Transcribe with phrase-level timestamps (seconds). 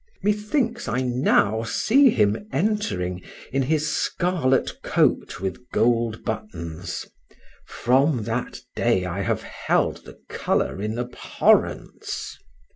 [0.23, 3.21] Methinks I now see him entering,
[3.53, 7.05] in his scarlet coat with gold buttons
[7.67, 12.35] from that day I have held the color in abhorrence.